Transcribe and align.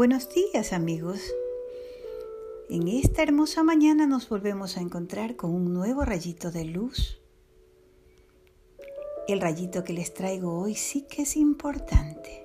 Buenos 0.00 0.30
días 0.30 0.72
amigos. 0.72 1.20
En 2.70 2.88
esta 2.88 3.22
hermosa 3.22 3.62
mañana 3.62 4.06
nos 4.06 4.30
volvemos 4.30 4.78
a 4.78 4.80
encontrar 4.80 5.36
con 5.36 5.50
un 5.50 5.74
nuevo 5.74 6.06
rayito 6.06 6.50
de 6.50 6.64
luz. 6.64 7.20
El 9.28 9.42
rayito 9.42 9.84
que 9.84 9.92
les 9.92 10.14
traigo 10.14 10.58
hoy 10.58 10.74
sí 10.74 11.02
que 11.02 11.20
es 11.20 11.36
importante. 11.36 12.44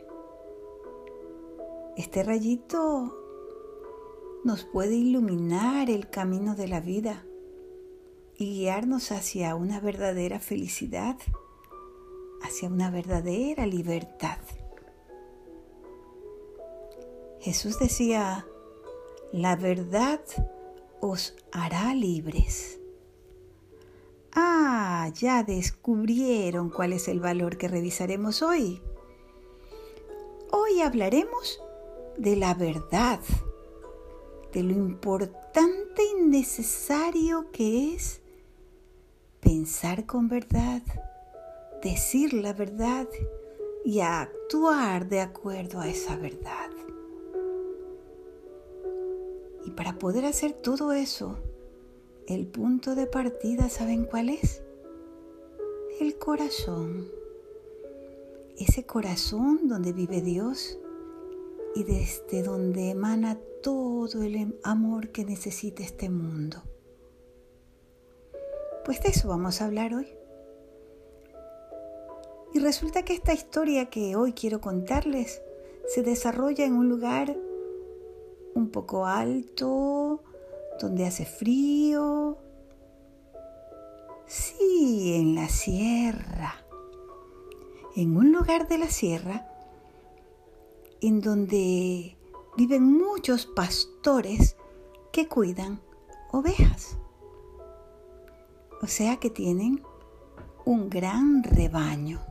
Este 1.95 2.23
rayito 2.23 3.17
nos 4.43 4.65
puede 4.65 4.95
iluminar 4.95 5.89
el 5.89 6.09
camino 6.09 6.55
de 6.55 6.67
la 6.67 6.81
vida 6.81 7.23
y 8.37 8.53
guiarnos 8.53 9.13
hacia 9.13 9.55
una 9.55 9.79
verdadera 9.79 10.41
felicidad, 10.41 11.15
hacia 12.41 12.67
una 12.67 12.91
verdadera 12.91 13.65
libertad. 13.65 14.39
Jesús 17.45 17.77
decía, 17.77 18.47
la 19.31 19.55
verdad 19.55 20.19
os 20.99 21.35
hará 21.51 21.93
libres. 21.93 22.79
Ah, 24.33 25.11
ya 25.13 25.43
descubrieron 25.43 26.71
cuál 26.71 26.91
es 26.91 27.07
el 27.07 27.19
valor 27.19 27.59
que 27.59 27.67
revisaremos 27.67 28.41
hoy. 28.41 28.81
Hoy 30.49 30.81
hablaremos 30.81 31.61
de 32.17 32.35
la 32.35 32.55
verdad, 32.55 33.19
de 34.51 34.63
lo 34.63 34.73
importante 34.73 36.01
y 36.03 36.23
necesario 36.23 37.51
que 37.51 37.93
es 37.93 38.21
pensar 39.39 40.07
con 40.07 40.29
verdad, 40.29 40.81
decir 41.83 42.33
la 42.33 42.53
verdad 42.53 43.07
y 43.85 43.99
actuar 43.99 45.07
de 45.07 45.21
acuerdo 45.21 45.79
a 45.79 45.87
esa 45.87 46.15
verdad. 46.15 46.71
Para 49.75 49.99
poder 49.99 50.25
hacer 50.25 50.53
todo 50.53 50.93
eso, 50.93 51.37
el 52.27 52.47
punto 52.47 52.95
de 52.95 53.07
partida, 53.07 53.69
¿saben 53.69 54.05
cuál 54.05 54.29
es? 54.29 54.63
El 55.99 56.17
corazón. 56.17 57.07
Ese 58.57 58.85
corazón 58.85 59.67
donde 59.67 59.91
vive 59.91 60.21
Dios 60.21 60.79
y 61.75 61.83
desde 61.83 62.41
donde 62.41 62.91
emana 62.91 63.37
todo 63.61 64.23
el 64.23 64.35
em, 64.35 64.53
amor 64.63 65.09
que 65.09 65.25
necesita 65.25 65.83
este 65.83 66.09
mundo. 66.09 66.63
Pues 68.85 69.01
de 69.01 69.09
eso 69.09 69.27
vamos 69.27 69.61
a 69.61 69.65
hablar 69.65 69.93
hoy. 69.93 70.07
Y 72.53 72.59
resulta 72.59 73.03
que 73.03 73.13
esta 73.13 73.33
historia 73.33 73.89
que 73.89 74.15
hoy 74.15 74.31
quiero 74.31 74.61
contarles 74.61 75.41
se 75.87 76.01
desarrolla 76.01 76.65
en 76.65 76.73
un 76.73 76.87
lugar 76.87 77.35
un 78.55 78.69
poco 78.69 79.05
alto, 79.05 80.23
donde 80.81 81.05
hace 81.05 81.25
frío. 81.25 82.37
Sí, 84.25 85.13
en 85.15 85.35
la 85.35 85.47
sierra. 85.47 86.55
En 87.95 88.17
un 88.17 88.31
lugar 88.31 88.67
de 88.67 88.77
la 88.79 88.89
sierra 88.89 89.47
en 91.01 91.21
donde 91.21 92.17
viven 92.57 92.97
muchos 92.97 93.45
pastores 93.45 94.55
que 95.11 95.27
cuidan 95.27 95.79
ovejas. 96.31 96.97
O 98.81 98.87
sea 98.87 99.17
que 99.17 99.29
tienen 99.29 99.83
un 100.65 100.89
gran 100.89 101.43
rebaño. 101.43 102.21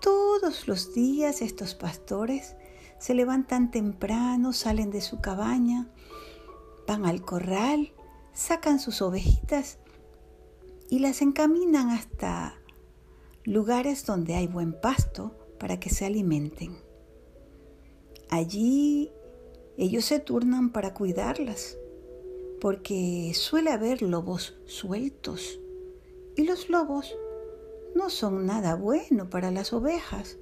Todos 0.00 0.68
los 0.68 0.92
días 0.92 1.40
estos 1.40 1.74
pastores 1.74 2.56
se 3.04 3.12
levantan 3.12 3.70
temprano, 3.70 4.54
salen 4.54 4.90
de 4.90 5.02
su 5.02 5.20
cabaña, 5.20 5.90
van 6.88 7.04
al 7.04 7.20
corral, 7.20 7.92
sacan 8.32 8.80
sus 8.80 9.02
ovejitas 9.02 9.78
y 10.88 11.00
las 11.00 11.20
encaminan 11.20 11.90
hasta 11.90 12.54
lugares 13.44 14.06
donde 14.06 14.36
hay 14.36 14.46
buen 14.46 14.72
pasto 14.80 15.36
para 15.58 15.78
que 15.78 15.90
se 15.90 16.06
alimenten. 16.06 16.78
Allí 18.30 19.12
ellos 19.76 20.06
se 20.06 20.18
turnan 20.18 20.70
para 20.70 20.94
cuidarlas, 20.94 21.76
porque 22.58 23.32
suele 23.34 23.70
haber 23.70 24.00
lobos 24.00 24.56
sueltos 24.64 25.60
y 26.36 26.44
los 26.44 26.70
lobos 26.70 27.14
no 27.94 28.08
son 28.08 28.46
nada 28.46 28.76
bueno 28.76 29.28
para 29.28 29.50
las 29.50 29.74
ovejas 29.74 30.38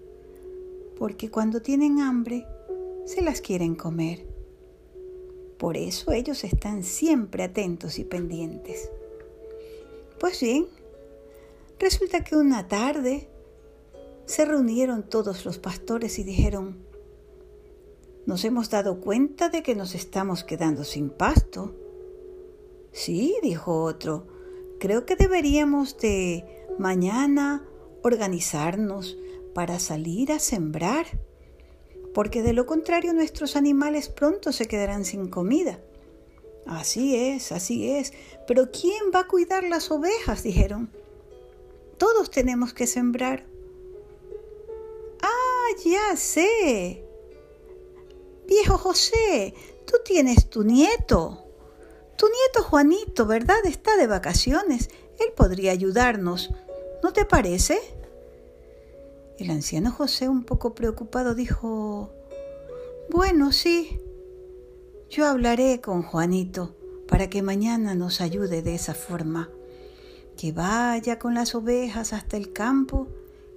porque 0.98 1.30
cuando 1.30 1.62
tienen 1.62 2.00
hambre 2.00 2.46
se 3.04 3.22
las 3.22 3.40
quieren 3.40 3.74
comer. 3.74 4.26
Por 5.58 5.76
eso 5.76 6.12
ellos 6.12 6.44
están 6.44 6.82
siempre 6.82 7.44
atentos 7.44 7.98
y 7.98 8.04
pendientes. 8.04 8.90
Pues 10.18 10.40
bien, 10.40 10.66
resulta 11.78 12.24
que 12.24 12.36
una 12.36 12.68
tarde 12.68 13.28
se 14.24 14.44
reunieron 14.44 15.08
todos 15.08 15.44
los 15.44 15.58
pastores 15.58 16.18
y 16.18 16.24
dijeron, 16.24 16.78
nos 18.26 18.44
hemos 18.44 18.70
dado 18.70 19.00
cuenta 19.00 19.48
de 19.48 19.62
que 19.62 19.74
nos 19.74 19.94
estamos 19.94 20.44
quedando 20.44 20.84
sin 20.84 21.10
pasto. 21.10 21.74
Sí, 22.92 23.36
dijo 23.42 23.82
otro, 23.82 24.26
creo 24.78 25.06
que 25.06 25.16
deberíamos 25.16 25.98
de 25.98 26.66
mañana 26.78 27.64
organizarnos 28.02 29.16
para 29.54 29.78
salir 29.78 30.32
a 30.32 30.38
sembrar, 30.38 31.06
porque 32.14 32.42
de 32.42 32.52
lo 32.52 32.66
contrario 32.66 33.12
nuestros 33.12 33.56
animales 33.56 34.08
pronto 34.08 34.52
se 34.52 34.66
quedarán 34.66 35.04
sin 35.04 35.28
comida. 35.28 35.80
Así 36.66 37.16
es, 37.16 37.52
así 37.52 37.90
es, 37.90 38.12
pero 38.46 38.70
¿quién 38.70 39.10
va 39.14 39.20
a 39.20 39.28
cuidar 39.28 39.64
las 39.64 39.90
ovejas? 39.90 40.42
dijeron. 40.42 40.90
Todos 41.98 42.30
tenemos 42.30 42.72
que 42.72 42.86
sembrar. 42.86 43.46
Ah, 45.22 45.66
ya 45.84 46.16
sé. 46.16 47.04
Viejo 48.46 48.76
José, 48.76 49.54
tú 49.86 49.98
tienes 50.04 50.50
tu 50.50 50.64
nieto. 50.64 51.44
Tu 52.16 52.26
nieto 52.26 52.68
Juanito, 52.68 53.26
¿verdad? 53.26 53.64
Está 53.64 53.96
de 53.96 54.06
vacaciones. 54.06 54.90
Él 55.18 55.32
podría 55.36 55.72
ayudarnos. 55.72 56.50
¿No 57.02 57.12
te 57.12 57.24
parece? 57.24 57.80
El 59.38 59.50
anciano 59.50 59.90
José, 59.90 60.28
un 60.28 60.44
poco 60.44 60.74
preocupado, 60.74 61.34
dijo, 61.34 62.10
Bueno, 63.10 63.52
sí, 63.52 64.00
yo 65.10 65.26
hablaré 65.26 65.80
con 65.80 66.02
Juanito 66.02 66.74
para 67.08 67.28
que 67.28 67.42
mañana 67.42 67.94
nos 67.94 68.20
ayude 68.20 68.62
de 68.62 68.74
esa 68.74 68.94
forma, 68.94 69.50
que 70.36 70.52
vaya 70.52 71.18
con 71.18 71.34
las 71.34 71.54
ovejas 71.54 72.12
hasta 72.12 72.36
el 72.36 72.52
campo 72.52 73.08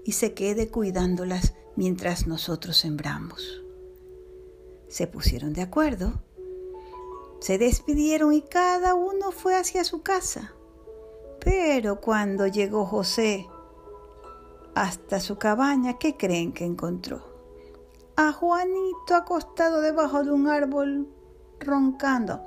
y 0.04 0.14
se 0.14 0.34
quede 0.34 0.70
cuidándolas 0.70 1.54
mientras 1.76 2.28
nosotros 2.28 2.78
sembramos. 2.78 3.62
Se 4.88 5.08
pusieron 5.08 5.54
de 5.54 5.62
acuerdo, 5.62 6.22
se 7.40 7.58
despidieron 7.58 8.34
y 8.34 8.42
cada 8.42 8.94
uno 8.94 9.32
fue 9.32 9.56
hacia 9.56 9.84
su 9.84 10.02
casa. 10.02 10.54
Pero 11.40 12.02
cuando 12.02 12.48
llegó 12.48 12.86
José 12.86 13.48
hasta 14.76 15.22
su 15.22 15.38
cabaña, 15.38 15.98
¿qué 15.98 16.18
creen 16.18 16.52
que 16.52 16.66
encontró? 16.66 17.34
A 18.18 18.34
Juanito 18.34 19.16
acostado 19.16 19.82
debajo 19.82 20.24
de 20.24 20.32
un 20.32 20.48
árbol, 20.48 21.08
roncando. 21.60 22.44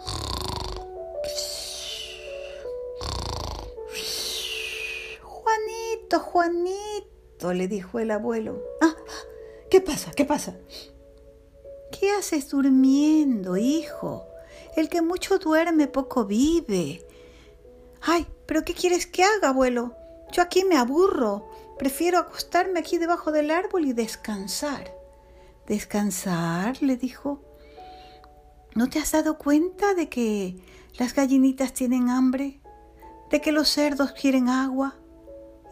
Juanito, 5.22 6.20
Juanito, 6.20 7.52
le 7.54 7.66
dijo 7.66 7.98
el 7.98 8.10
abuelo. 8.10 8.62
Ah, 8.82 8.94
¿qué 9.70 9.80
pasa? 9.80 10.12
¿Qué 10.12 10.26
pasa? 10.26 10.56
¿Qué 11.90 12.10
haces 12.10 12.50
durmiendo, 12.50 13.56
hijo? 13.56 14.26
El 14.76 14.90
que 14.90 15.00
mucho 15.00 15.38
duerme, 15.38 15.88
poco 15.88 16.26
vive. 16.26 17.06
Ay, 18.02 18.26
pero 18.44 18.64
¿qué 18.64 18.74
quieres 18.74 19.06
que 19.06 19.24
haga, 19.24 19.48
abuelo? 19.48 19.94
Yo 20.30 20.42
aquí 20.42 20.64
me 20.64 20.76
aburro. 20.76 21.47
Prefiero 21.78 22.18
acostarme 22.18 22.80
aquí 22.80 22.98
debajo 22.98 23.30
del 23.30 23.50
árbol 23.50 23.84
y 23.84 23.92
descansar. 23.92 24.92
¿Descansar? 25.66 26.82
le 26.82 26.96
dijo. 26.96 27.40
¿No 28.74 28.88
te 28.88 28.98
has 28.98 29.12
dado 29.12 29.38
cuenta 29.38 29.94
de 29.94 30.08
que 30.08 30.56
las 30.98 31.14
gallinitas 31.14 31.72
tienen 31.72 32.10
hambre? 32.10 32.60
¿De 33.30 33.40
que 33.40 33.52
los 33.52 33.68
cerdos 33.68 34.12
quieren 34.12 34.48
agua? 34.48 34.96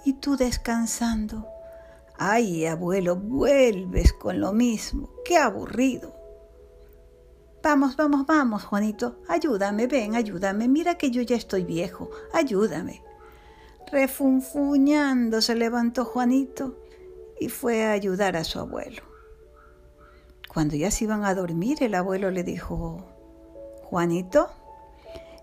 Y 0.04 0.14
tú 0.14 0.36
descansando. 0.36 1.48
Ay, 2.18 2.66
abuelo, 2.66 3.16
vuelves 3.16 4.12
con 4.12 4.40
lo 4.40 4.52
mismo. 4.52 5.10
Qué 5.24 5.36
aburrido. 5.36 6.14
Vamos, 7.62 7.96
vamos, 7.96 8.26
vamos, 8.26 8.64
Juanito. 8.64 9.20
Ayúdame, 9.28 9.86
ven, 9.88 10.14
ayúdame. 10.14 10.68
Mira 10.68 10.96
que 10.96 11.10
yo 11.10 11.22
ya 11.22 11.36
estoy 11.36 11.64
viejo. 11.64 12.10
Ayúdame. 12.32 13.02
Refunfuñando 13.90 15.40
se 15.40 15.54
levantó 15.54 16.04
Juanito 16.04 16.76
y 17.38 17.48
fue 17.48 17.84
a 17.84 17.92
ayudar 17.92 18.36
a 18.36 18.44
su 18.44 18.58
abuelo. 18.58 19.02
cuando 20.48 20.74
ya 20.74 20.90
se 20.90 21.04
iban 21.04 21.24
a 21.24 21.34
dormir, 21.34 21.82
el 21.82 21.94
abuelo 21.94 22.30
le 22.30 22.42
dijo, 22.42 23.04
Juanito, 23.84 24.48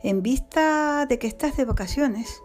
en 0.02 0.24
vista 0.24 1.06
de 1.06 1.20
que 1.20 1.28
estás 1.28 1.56
de 1.56 1.66
vacaciones, 1.66 2.42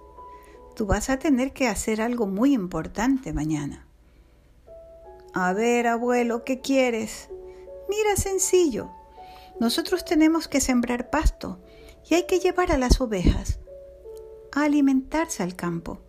tú 0.76 0.84
vas 0.84 1.08
a 1.08 1.18
tener 1.18 1.54
que 1.54 1.66
hacer 1.66 2.02
algo 2.02 2.26
muy 2.26 2.52
importante 2.52 3.32
mañana. 3.32 3.86
A 5.32 5.54
ver, 5.54 5.86
abuelo, 5.86 6.44
¿qué 6.44 6.60
quieres? 6.60 7.30
Mira, 7.88 8.16
sencillo. 8.16 8.90
Nosotros 9.60 10.04
tenemos 10.04 10.46
que 10.46 10.60
sembrar 10.60 11.08
pasto 11.08 11.58
y 12.08 12.14
hay 12.14 12.26
que 12.26 12.38
llevar 12.38 12.70
a 12.70 12.78
las 12.78 13.00
ovejas 13.00 13.57
alimentarse 14.64 15.42
al 15.42 15.56
campo. 15.56 16.00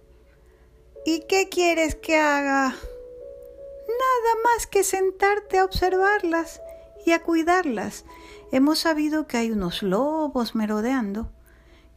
¿Y 1.05 1.25
qué 1.27 1.49
quieres 1.49 1.95
que 1.95 2.17
haga? 2.17 2.67
Nada 2.69 4.35
más 4.43 4.67
que 4.67 4.83
sentarte 4.83 5.57
a 5.57 5.65
observarlas 5.65 6.61
y 7.05 7.11
a 7.11 7.23
cuidarlas. 7.23 8.05
Hemos 8.51 8.79
sabido 8.79 9.27
que 9.27 9.37
hay 9.37 9.51
unos 9.51 9.83
lobos 9.83 10.55
merodeando 10.55 11.31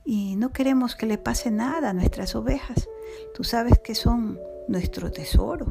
y 0.04 0.36
no 0.36 0.52
queremos 0.52 0.96
que 0.96 1.06
le 1.06 1.18
pase 1.18 1.50
nada 1.50 1.90
a 1.90 1.94
nuestras 1.94 2.34
ovejas. 2.34 2.88
Tú 3.34 3.44
sabes 3.44 3.78
que 3.78 3.94
son 3.94 4.38
nuestro 4.68 5.10
tesoro. 5.10 5.66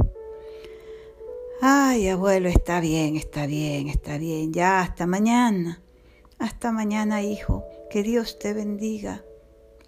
Ay, 1.62 2.08
abuelo, 2.08 2.50
está 2.50 2.80
bien, 2.80 3.16
está 3.16 3.46
bien, 3.46 3.88
está 3.88 4.18
bien. 4.18 4.52
Ya, 4.52 4.82
hasta 4.82 5.06
mañana. 5.06 5.82
Hasta 6.40 6.72
mañana, 6.72 7.22
hijo. 7.22 7.64
Que 7.92 8.04
Dios 8.04 8.40
te 8.40 8.54
bendiga, 8.54 9.24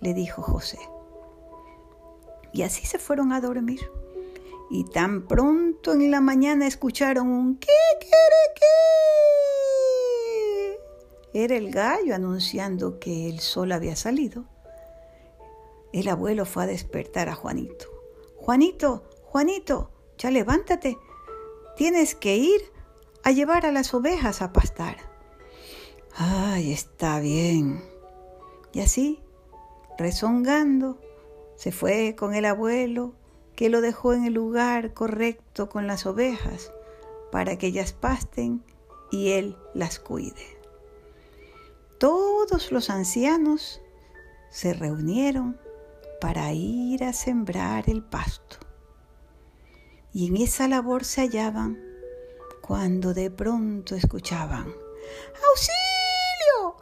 le 0.04 0.14
dijo 0.14 0.42
José. 0.42 0.80
Y 2.52 2.62
así 2.62 2.86
se 2.86 3.00
fueron 3.00 3.32
a 3.32 3.42
dormir. 3.42 3.80
Y 4.70 4.84
tan 4.86 5.28
pronto 5.28 5.94
en 5.94 6.12
la 6.12 6.22
mañana 6.22 6.68
escucharon 6.68 7.28
un 7.30 7.58
¿qué 7.58 7.68
quiere 8.00 8.36
qué? 11.34 11.44
Era 11.44 11.56
el 11.56 11.72
gallo 11.72 12.14
anunciando 12.14 13.00
que 13.00 13.30
el 13.30 13.40
sol 13.40 13.72
había 13.72 13.96
salido. 13.96 14.46
El 15.92 16.08
abuelo 16.08 16.46
fue 16.46 16.64
a 16.64 16.68
despertar 16.68 17.30
a 17.30 17.36
Juanito. 17.36 17.86
Juanito, 18.38 19.04
Juanito, 19.24 19.92
ya 20.18 20.30
levántate. 20.32 20.98
Tienes 21.76 22.14
que 22.14 22.36
ir 22.36 22.62
a 23.24 23.32
llevar 23.32 23.66
a 23.66 23.72
las 23.72 23.94
ovejas 23.94 24.42
a 24.42 24.54
pastar. 24.54 24.98
Ay, 26.16 26.72
está 26.72 27.20
bien. 27.20 27.84
Y 28.74 28.82
así, 28.82 29.24
rezongando, 29.98 31.00
se 31.56 31.72
fue 31.72 32.16
con 32.16 32.34
el 32.34 32.46
abuelo, 32.46 33.14
que 33.56 33.70
lo 33.70 33.82
dejó 33.82 34.14
en 34.14 34.26
el 34.26 34.34
lugar 34.34 34.94
correcto 34.94 35.70
con 35.70 35.88
las 35.88 36.06
ovejas, 36.06 36.72
para 37.32 37.58
que 37.58 37.68
ellas 37.68 37.94
pasten 37.94 38.64
y 39.12 39.32
él 39.32 39.58
las 39.74 40.00
cuide. 40.00 40.58
Todos 42.00 42.72
los 42.72 42.90
ancianos 42.90 43.82
se 44.50 44.74
reunieron 44.74 45.60
para 46.20 46.52
ir 46.54 47.04
a 47.04 47.14
sembrar 47.14 47.90
el 47.90 48.04
pasto. 48.04 48.58
Y 50.14 50.28
en 50.28 50.38
esa 50.38 50.68
labor 50.68 51.06
se 51.06 51.22
hallaban 51.22 51.80
cuando 52.62 53.14
de 53.14 53.30
pronto 53.32 53.96
escuchaban, 53.96 54.74
¡Auxilio! 55.50 56.78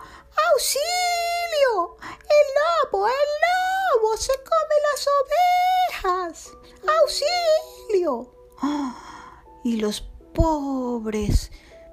¡Auxilio! 0.52 1.98
¡El 2.02 2.48
lobo! 2.92 3.08
¡El 3.08 4.02
lobo! 4.04 4.18
¡Se 4.18 4.34
come 4.44 4.76
las 4.92 5.08
ovejas! 5.22 6.58
Y 9.64 9.78
los 9.78 10.02
pobres 10.34 11.52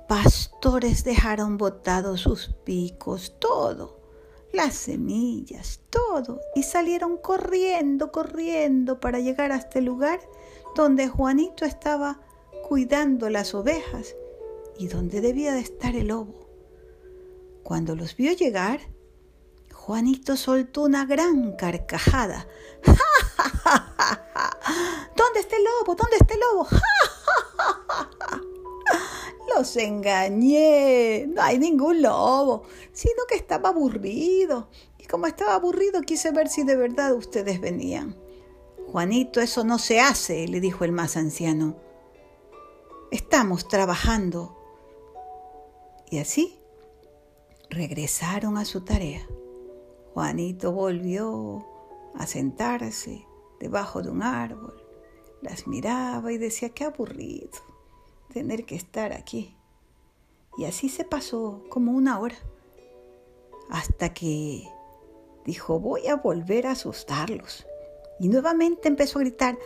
pastores 0.08 1.04
dejaron 1.04 1.58
botados 1.58 2.22
sus 2.22 2.54
picos, 2.64 3.34
todo, 3.38 4.00
las 4.52 4.74
semillas, 4.74 5.80
todo, 5.90 6.40
y 6.54 6.62
salieron 6.62 7.18
corriendo, 7.18 8.10
corriendo 8.10 9.00
para 9.00 9.20
llegar 9.20 9.52
hasta 9.52 9.80
el 9.80 9.84
lugar 9.84 10.20
donde 10.74 11.08
Juanito 11.08 11.66
estaba 11.66 12.20
cuidando 12.66 13.28
las 13.28 13.54
ovejas 13.54 14.14
y 14.78 14.88
donde 14.88 15.20
debía 15.20 15.52
de 15.52 15.60
estar 15.60 15.94
el 15.94 16.08
lobo. 16.08 16.48
Cuando 17.62 17.94
los 17.94 18.16
vio 18.16 18.32
llegar, 18.32 18.80
Juanito 19.72 20.36
soltó 20.36 20.82
una 20.84 21.04
gran 21.04 21.52
carcajada. 21.52 22.46
¿Dónde 25.16 25.40
está 25.40 25.56
el 25.56 25.64
lobo? 25.64 25.94
¿Dónde 25.94 26.16
está 26.20 26.34
el 26.34 26.40
lobo? 26.40 26.66
Los 29.56 29.76
engañé. 29.76 31.26
No 31.28 31.42
hay 31.42 31.58
ningún 31.58 32.02
lobo, 32.02 32.64
sino 32.92 33.24
que 33.28 33.36
estaba 33.36 33.70
aburrido. 33.70 34.68
Y 34.98 35.06
como 35.06 35.26
estaba 35.26 35.54
aburrido, 35.54 36.02
quise 36.02 36.32
ver 36.32 36.48
si 36.48 36.64
de 36.64 36.76
verdad 36.76 37.14
ustedes 37.14 37.60
venían. 37.60 38.16
Juanito, 38.92 39.40
eso 39.40 39.64
no 39.64 39.78
se 39.78 40.00
hace, 40.00 40.46
le 40.48 40.60
dijo 40.60 40.84
el 40.84 40.92
más 40.92 41.16
anciano. 41.16 41.76
Estamos 43.10 43.68
trabajando. 43.68 44.54
Y 46.10 46.18
así 46.18 46.58
regresaron 47.70 48.56
a 48.56 48.64
su 48.64 48.82
tarea. 48.82 49.26
Juanito 50.14 50.72
volvió 50.72 51.66
a 52.14 52.26
sentarse 52.26 53.27
debajo 53.60 54.02
de 54.02 54.10
un 54.10 54.22
árbol, 54.22 54.82
las 55.42 55.66
miraba 55.66 56.32
y 56.32 56.38
decía, 56.38 56.70
qué 56.70 56.84
aburrido 56.84 57.58
tener 58.32 58.64
que 58.64 58.74
estar 58.74 59.12
aquí. 59.12 59.56
Y 60.56 60.64
así 60.64 60.88
se 60.88 61.04
pasó 61.04 61.62
como 61.68 61.92
una 61.92 62.18
hora, 62.18 62.36
hasta 63.70 64.12
que 64.12 64.68
dijo, 65.44 65.78
voy 65.78 66.08
a 66.08 66.16
volver 66.16 66.66
a 66.66 66.72
asustarlos. 66.72 67.66
Y 68.20 68.28
nuevamente 68.28 68.88
empezó 68.88 69.18
a 69.18 69.22
gritar, 69.22 69.56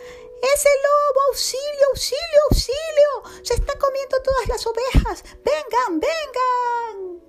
¡Ese 0.53 0.69
lobo! 0.83 1.19
¡Auxilio, 1.29 1.87
auxilio, 1.91 2.39
auxilio! 2.49 3.43
¡Se 3.43 3.53
está 3.53 3.79
comiendo 3.79 4.17
todas 4.21 4.47
las 4.49 4.67
ovejas! 4.67 5.23
¡Vengan, 5.43 6.01
vengan! 6.01 7.23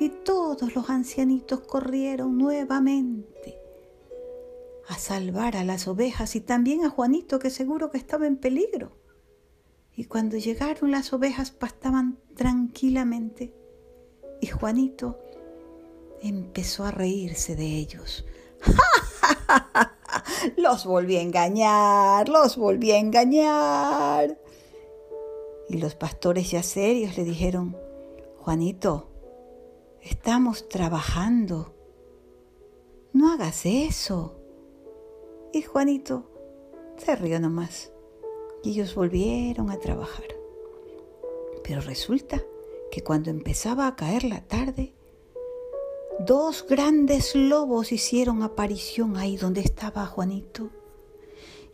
Y 0.00 0.08
todos 0.24 0.74
los 0.74 0.90
ancianitos 0.90 1.60
corrieron 1.60 2.36
nuevamente 2.36 3.65
a 4.88 4.98
salvar 4.98 5.56
a 5.56 5.64
las 5.64 5.88
ovejas 5.88 6.36
y 6.36 6.40
también 6.40 6.84
a 6.84 6.90
Juanito, 6.90 7.38
que 7.38 7.50
seguro 7.50 7.90
que 7.90 7.98
estaba 7.98 8.26
en 8.26 8.36
peligro. 8.36 8.96
Y 9.94 10.04
cuando 10.04 10.36
llegaron 10.36 10.90
las 10.90 11.12
ovejas 11.12 11.50
pastaban 11.50 12.18
tranquilamente 12.36 13.54
y 14.40 14.46
Juanito 14.48 15.18
empezó 16.20 16.84
a 16.84 16.90
reírse 16.90 17.56
de 17.56 17.66
ellos. 17.66 18.24
los 20.56 20.84
volví 20.84 21.16
a 21.16 21.22
engañar, 21.22 22.28
los 22.28 22.56
volví 22.56 22.92
a 22.92 22.98
engañar. 22.98 24.38
Y 25.68 25.78
los 25.78 25.94
pastores 25.94 26.50
ya 26.50 26.62
serios 26.62 27.16
le 27.16 27.24
dijeron, 27.24 27.76
Juanito, 28.38 29.10
estamos 30.00 30.68
trabajando. 30.68 31.74
No 33.12 33.32
hagas 33.32 33.66
eso. 33.66 34.45
Y 35.52 35.62
Juanito 35.62 36.30
se 36.96 37.16
rió 37.16 37.40
nomás. 37.40 37.92
Y 38.62 38.70
ellos 38.70 38.94
volvieron 38.94 39.70
a 39.70 39.78
trabajar. 39.78 40.26
Pero 41.62 41.80
resulta 41.80 42.42
que 42.90 43.02
cuando 43.02 43.30
empezaba 43.30 43.86
a 43.86 43.96
caer 43.96 44.24
la 44.24 44.42
tarde, 44.46 44.94
dos 46.20 46.66
grandes 46.68 47.34
lobos 47.34 47.92
hicieron 47.92 48.42
aparición 48.42 49.16
ahí 49.16 49.36
donde 49.36 49.60
estaba 49.60 50.06
Juanito 50.06 50.70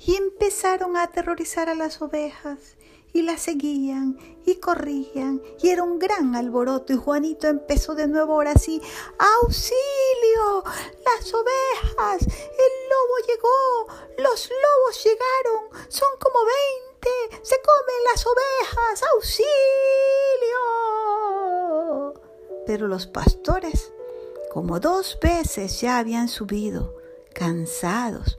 y 0.04 0.16
empezaron 0.16 0.96
a 0.96 1.04
aterrorizar 1.04 1.68
a 1.68 1.74
las 1.74 2.02
ovejas 2.02 2.76
y 3.12 3.22
las 3.22 3.42
seguían 3.42 4.18
y 4.44 4.56
corrían 4.56 5.40
y 5.62 5.68
era 5.68 5.82
un 5.82 5.98
gran 5.98 6.34
alboroto 6.34 6.92
y 6.92 6.96
Juanito 6.96 7.46
empezó 7.46 7.94
de 7.94 8.08
nuevo 8.08 8.34
ahora 8.34 8.54
sí, 8.54 8.80
auxilio, 9.18 10.64
las 10.64 11.32
ovejas, 11.32 12.22
el 12.22 12.81
llegó, 13.26 13.86
los 14.18 14.50
lobos 14.50 15.04
llegaron, 15.04 15.70
son 15.88 16.08
como 16.20 16.38
veinte, 16.44 17.10
se 17.42 17.56
comen 17.56 18.04
las 18.10 18.26
ovejas, 18.26 19.02
auxilio. 19.14 19.48
Pero 22.66 22.86
los 22.88 23.06
pastores 23.06 23.92
como 24.52 24.80
dos 24.80 25.18
veces 25.18 25.80
ya 25.80 25.96
habían 25.96 26.28
subido, 26.28 26.94
cansados, 27.34 28.38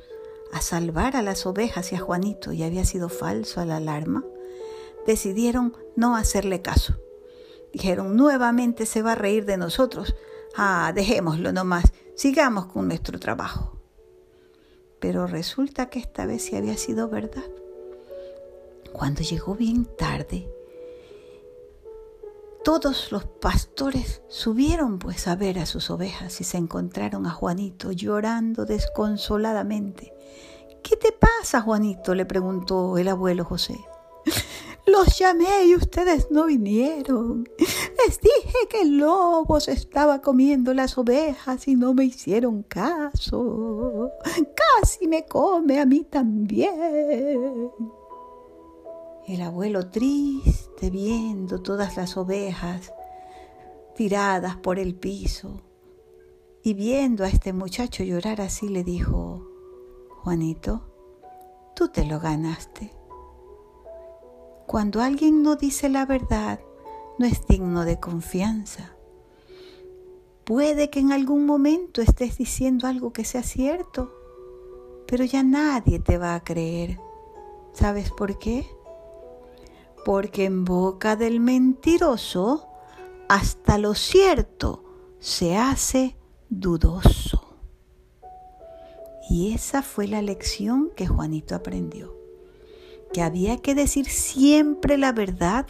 a 0.51 0.62
salvar 0.62 1.15
a 1.15 1.24
las 1.24 1.48
ovejas 1.48 1.92
y 1.92 1.96
a 1.96 2.00
Juanito 2.00 2.51
y 2.51 2.62
había 2.62 2.86
sido 2.86 3.10
falso 3.10 3.65
la 3.65 3.77
alarma, 3.77 4.24
decidieron 5.08 5.75
no 5.96 6.15
hacerle 6.15 6.62
caso. 6.62 6.94
Dijeron, 7.72 8.15
nuevamente 8.15 8.86
se 8.86 9.01
va 9.01 9.13
a 9.13 9.15
reír 9.15 9.46
de 9.46 9.58
nosotros. 9.58 10.15
Ah, 10.56 10.92
dejémoslo 10.94 11.51
nomás, 11.51 11.86
sigamos 12.15 12.68
con 12.68 12.88
nuestro 12.88 13.20
trabajo. 13.20 13.73
Pero 15.03 15.27
resulta 15.27 15.89
que 15.89 16.00
esta 16.00 16.25
vez 16.25 16.43
sí 16.45 16.55
había 16.55 16.77
sido 16.77 17.10
verdad. 17.10 17.43
Cuando 18.93 19.22
llegó 19.22 19.53
bien 19.53 19.83
tarde, 19.83 20.50
Todos 22.63 23.12
los 23.12 23.25
pastores 23.25 24.22
subieron 24.29 25.00
pues 25.00 25.27
a 25.27 25.36
ver 25.36 25.60
a 25.60 25.65
sus 25.65 25.89
ovejas 25.89 26.39
y 26.39 26.45
se 26.45 26.57
encontraron 26.57 27.27
a 27.27 27.31
Juanito 27.31 27.91
llorando 27.91 28.63
desconsoladamente. 28.63 30.13
¿Qué 30.81 30.95
te 30.95 31.12
pasa, 31.12 31.60
Juanito? 31.60 32.15
le 32.15 32.25
preguntó 32.25 32.98
el 32.98 33.10
abuelo 33.10 33.43
José. 33.43 33.77
Los 34.86 35.19
llamé 35.19 35.65
y 35.65 35.75
ustedes 35.75 36.31
no 36.31 36.45
vinieron. 36.45 37.50
Les 38.05 38.19
dije 38.19 38.57
que 38.69 38.81
el 38.81 38.98
lobo 38.98 39.60
se 39.60 39.72
estaba 39.72 40.22
comiendo 40.22 40.74
las 40.74 40.98
ovejas 40.98 41.67
y 41.67 41.75
no 41.75 41.93
me 41.93 42.05
hicieron 42.05 42.63
caso. 42.63 44.12
Casi 44.81 45.07
me 45.07 45.25
come 45.25 45.79
a 45.79 45.86
mí 45.86 46.03
también. 46.03 47.72
El 49.27 49.41
abuelo 49.41 49.89
triste 49.89 50.89
viendo 50.89 51.62
todas 51.62 51.95
las 51.95 52.17
ovejas 52.17 52.91
tiradas 53.95 54.57
por 54.57 54.79
el 54.79 54.95
piso 54.95 55.62
y 56.62 56.74
viendo 56.74 57.24
a 57.24 57.27
este 57.27 57.53
muchacho 57.53 58.03
llorar 58.03 58.41
así 58.41 58.67
le 58.67 58.83
dijo, 58.83 59.48
Juanito, 60.24 60.81
tú 61.75 61.88
te 61.89 62.05
lo 62.05 62.19
ganaste. 62.19 62.93
Cuando 64.67 65.01
alguien 65.01 65.43
no 65.43 65.55
dice 65.55 65.89
la 65.89 66.05
verdad, 66.05 66.60
no 67.20 67.25
es 67.25 67.46
digno 67.48 67.86
de 67.86 68.00
confianza. 68.00 68.96
Puede 70.43 70.89
que 70.89 71.00
en 71.00 71.12
algún 71.12 71.46
momento 71.46 72.01
estés 72.01 72.38
diciendo 72.38 72.88
algo 72.88 73.13
que 73.13 73.24
sea 73.24 73.43
cierto, 73.43 74.13
pero 75.08 75.24
ya 75.24 75.43
nadie 75.43 76.00
te 76.00 76.17
va 76.17 76.36
a 76.36 76.43
creer. 76.43 77.00
¿Sabes 77.74 78.12
por 78.12 78.38
qué? 78.39 78.67
porque 80.03 80.46
en 80.46 80.65
boca 80.65 81.15
del 81.15 81.39
mentiroso 81.39 82.67
hasta 83.29 83.77
lo 83.77 83.96
cierto 83.96 84.84
se 85.20 85.55
hace 85.55 86.17
dudoso. 86.50 87.58
Y 89.29 89.53
esa 89.53 89.82
fue 89.82 90.08
la 90.08 90.22
lección 90.22 90.91
que 90.96 91.08
Juanito 91.08 91.55
aprendió, 91.55 92.15
que 93.13 93.22
había 93.22 93.58
que 93.58 93.74
decir 93.74 94.08
siempre 94.08 94.98
la 94.98 95.13
verdad, 95.13 95.65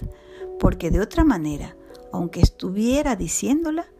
porque 0.63 0.91
de 0.91 1.01
otra 1.01 1.25
manera, 1.25 1.75
aunque 2.13 2.39
estuviera 2.39 3.17
diciéndola, 3.17 3.91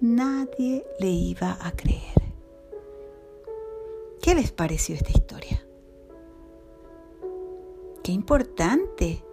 nadie 0.00 0.84
le 0.98 1.08
iba 1.08 1.56
a 1.62 1.72
creer. 1.72 2.34
¿Qué 4.20 4.34
les 4.34 4.52
pareció 4.52 4.94
esta 4.94 5.12
historia? 5.12 5.66
Qué 8.02 8.12
importante 8.12 9.24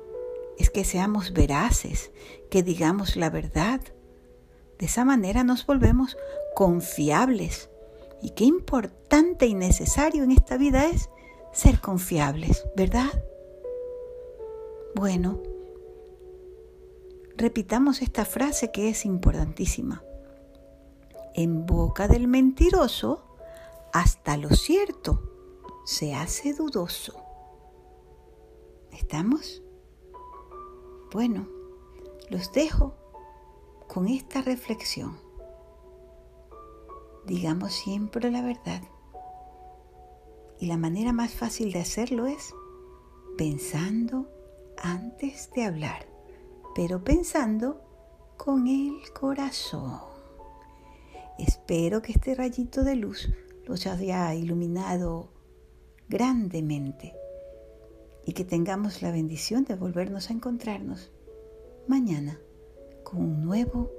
es 0.57 0.69
que 0.69 0.85
seamos 0.85 1.33
veraces, 1.33 2.11
que 2.49 2.63
digamos 2.63 3.17
la 3.17 3.29
verdad. 3.29 3.81
De 4.79 4.85
esa 4.85 5.03
manera 5.03 5.43
nos 5.43 5.65
volvemos 5.65 6.15
confiables. 6.55 7.69
Y 8.21 8.29
qué 8.29 8.45
importante 8.45 9.45
y 9.45 9.55
necesario 9.55 10.23
en 10.23 10.31
esta 10.31 10.55
vida 10.55 10.87
es 10.87 11.09
ser 11.51 11.81
confiables, 11.81 12.65
¿verdad? 12.77 13.11
Bueno, 14.95 15.41
repitamos 17.37 18.01
esta 18.01 18.25
frase 18.25 18.71
que 18.71 18.89
es 18.89 19.05
importantísima. 19.05 20.03
En 21.33 21.65
boca 21.65 22.07
del 22.07 22.27
mentiroso, 22.27 23.23
hasta 23.93 24.37
lo 24.37 24.49
cierto 24.49 25.21
se 25.85 26.15
hace 26.15 26.53
dudoso. 26.53 27.13
¿Estamos? 28.91 29.61
Bueno, 31.13 31.47
los 32.29 32.51
dejo 32.51 32.95
con 33.87 34.07
esta 34.07 34.41
reflexión. 34.41 35.17
Digamos 37.25 37.73
siempre 37.73 38.31
la 38.31 38.41
verdad. 38.41 38.81
Y 40.59 40.65
la 40.65 40.77
manera 40.77 41.13
más 41.13 41.31
fácil 41.31 41.71
de 41.71 41.79
hacerlo 41.79 42.25
es 42.25 42.53
pensando 43.37 44.27
antes 44.77 45.51
de 45.51 45.65
hablar, 45.65 46.07
pero 46.77 47.03
pensando 47.03 47.81
con 48.37 48.67
el 48.67 49.11
corazón. 49.11 49.99
Espero 51.39 52.03
que 52.03 52.11
este 52.11 52.35
rayito 52.35 52.83
de 52.83 52.95
luz 52.95 53.29
los 53.65 53.87
haya 53.87 54.35
iluminado 54.35 55.31
grandemente 56.07 57.15
y 58.27 58.33
que 58.33 58.45
tengamos 58.45 59.01
la 59.01 59.09
bendición 59.09 59.63
de 59.63 59.73
volvernos 59.73 60.29
a 60.29 60.33
encontrarnos 60.33 61.09
mañana 61.87 62.39
con 63.03 63.21
un 63.21 63.43
nuevo 63.43 63.91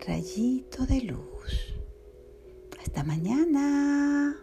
rayito 0.00 0.86
de 0.86 1.02
luz. 1.02 1.74
Hasta 2.80 3.04
mañana. 3.04 4.42